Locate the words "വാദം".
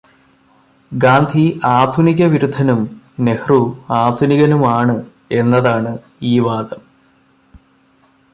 6.39-6.81